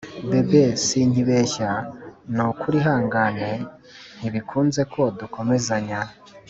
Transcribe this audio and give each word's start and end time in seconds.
Bebe 0.29 0.63
sinyibeshya 0.85 1.69
nukuri 2.33 2.75
ihangane 2.81 3.51
ntibikunze 4.17 4.81
ko 4.93 5.01
dukomezanya 5.19 5.99